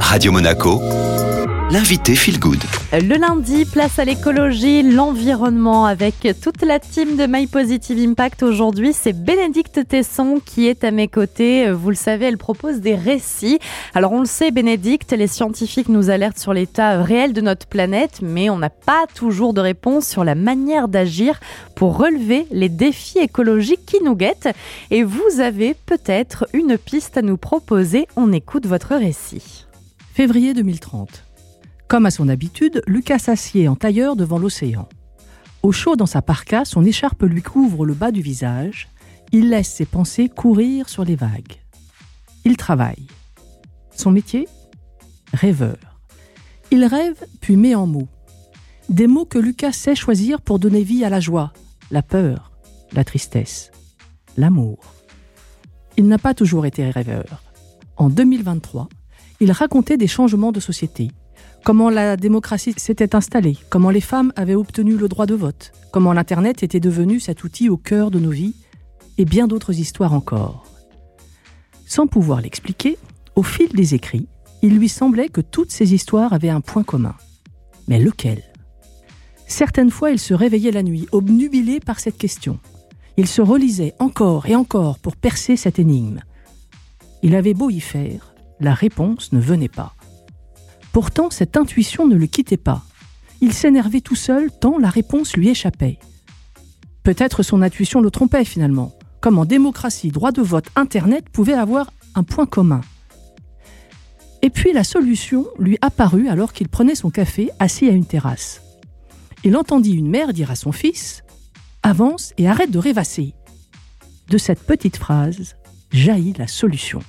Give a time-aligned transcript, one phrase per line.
[0.00, 0.80] Radio Monaco,
[1.70, 2.62] l'invité Feel Good.
[2.92, 8.44] Le lundi, place à l'écologie, l'environnement avec toute la team de My Positive Impact.
[8.44, 11.70] Aujourd'hui, c'est Bénédicte Tesson qui est à mes côtés.
[11.72, 13.58] Vous le savez, elle propose des récits.
[13.94, 18.20] Alors, on le sait, Bénédicte, les scientifiques nous alertent sur l'état réel de notre planète,
[18.22, 21.40] mais on n'a pas toujours de réponse sur la manière d'agir
[21.74, 24.48] pour relever les défis écologiques qui nous guettent.
[24.92, 28.06] Et vous avez peut-être une piste à nous proposer.
[28.14, 29.66] On écoute votre récit.
[30.14, 31.25] Février 2030.
[31.88, 34.88] Comme à son habitude, Lucas s'assied en tailleur devant l'océan.
[35.62, 38.88] Au chaud dans sa parka, son écharpe lui couvre le bas du visage.
[39.32, 41.60] Il laisse ses pensées courir sur les vagues.
[42.44, 43.06] Il travaille.
[43.94, 44.48] Son métier?
[45.32, 46.00] Rêveur.
[46.70, 48.08] Il rêve puis met en mots.
[48.88, 51.52] Des mots que Lucas sait choisir pour donner vie à la joie,
[51.90, 52.52] la peur,
[52.92, 53.70] la tristesse,
[54.36, 54.78] l'amour.
[55.96, 57.42] Il n'a pas toujours été rêveur.
[57.96, 58.88] En 2023,
[59.40, 61.10] il racontait des changements de société,
[61.64, 66.12] comment la démocratie s'était installée, comment les femmes avaient obtenu le droit de vote, comment
[66.12, 68.54] l'Internet était devenu cet outil au cœur de nos vies,
[69.18, 70.64] et bien d'autres histoires encore.
[71.86, 72.98] Sans pouvoir l'expliquer,
[73.34, 74.28] au fil des écrits,
[74.62, 77.14] il lui semblait que toutes ces histoires avaient un point commun.
[77.88, 78.42] Mais lequel?
[79.46, 82.58] Certaines fois, il se réveillait la nuit, obnubilé par cette question.
[83.16, 86.20] Il se relisait encore et encore pour percer cette énigme.
[87.22, 89.95] Il avait beau y faire, la réponse ne venait pas.
[90.96, 92.82] Pourtant, cette intuition ne le quittait pas.
[93.42, 95.98] Il s'énervait tout seul tant la réponse lui échappait.
[97.02, 98.94] Peut-être son intuition le trompait finalement.
[99.20, 102.80] Comme en démocratie, droit de vote, Internet pouvait avoir un point commun.
[104.40, 108.62] Et puis la solution lui apparut alors qu'il prenait son café assis à une terrasse.
[109.44, 111.24] Il entendit une mère dire à son fils
[111.82, 113.34] Avance et arrête de rêvasser.
[114.30, 115.56] De cette petite phrase
[115.90, 117.00] jaillit la solution.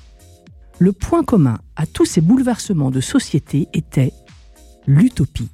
[0.80, 4.14] Le point commun à tous ces bouleversements de société était
[4.86, 5.50] l'utopie.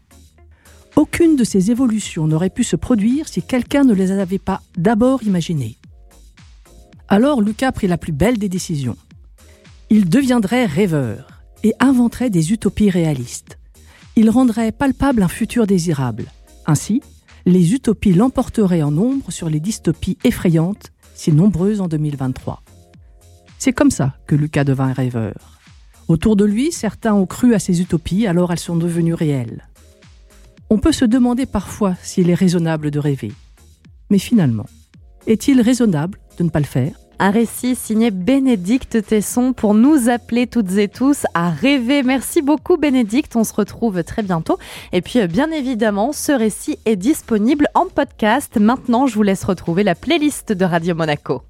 [0.97, 5.23] Aucune de ces évolutions n'aurait pu se produire si quelqu'un ne les avait pas d'abord
[5.23, 5.77] imaginées.
[7.07, 8.97] Alors Lucas prit la plus belle des décisions.
[9.89, 13.57] Il deviendrait rêveur et inventerait des utopies réalistes.
[14.15, 16.25] Il rendrait palpable un futur désirable.
[16.65, 17.01] Ainsi,
[17.45, 22.61] les utopies l'emporteraient en nombre sur les dystopies effrayantes, si nombreuses en 2023.
[23.63, 25.35] C'est comme ça que Lucas devint rêveur.
[26.09, 29.69] Autour de lui, certains ont cru à ses utopies, alors elles sont devenues réelles.
[30.69, 33.31] On peut se demander parfois s'il est raisonnable de rêver.
[34.09, 34.65] Mais finalement,
[35.27, 36.91] est-il raisonnable de ne pas le faire?
[37.19, 42.03] Un récit signé Bénédicte Tesson pour nous appeler toutes et tous à rêver.
[42.03, 44.57] Merci beaucoup Bénédicte, on se retrouve très bientôt.
[44.91, 48.57] Et puis bien évidemment, ce récit est disponible en podcast.
[48.59, 51.43] Maintenant, je vous laisse retrouver la playlist de Radio Monaco.